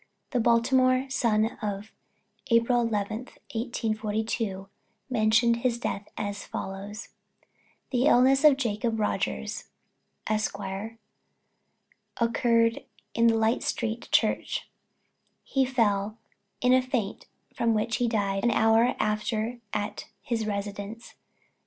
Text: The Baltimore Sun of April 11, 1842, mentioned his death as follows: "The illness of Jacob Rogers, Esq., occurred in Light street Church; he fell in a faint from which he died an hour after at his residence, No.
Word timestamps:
The 0.31 0.39
Baltimore 0.39 1.07
Sun 1.11 1.45
of 1.61 1.91
April 2.49 2.81
11, 2.81 3.17
1842, 3.53 4.67
mentioned 5.11 5.57
his 5.57 5.77
death 5.77 6.07
as 6.17 6.43
follows: 6.43 7.09
"The 7.91 8.07
illness 8.07 8.43
of 8.43 8.57
Jacob 8.57 8.99
Rogers, 8.99 9.65
Esq., 10.25 10.57
occurred 12.19 12.79
in 13.13 13.27
Light 13.27 13.61
street 13.61 14.09
Church; 14.11 14.67
he 15.43 15.65
fell 15.65 16.17
in 16.61 16.73
a 16.73 16.81
faint 16.81 17.27
from 17.53 17.75
which 17.75 17.97
he 17.97 18.07
died 18.07 18.43
an 18.43 18.49
hour 18.49 18.95
after 18.97 19.59
at 19.71 20.07
his 20.23 20.47
residence, 20.47 21.13
No. 21.13 21.19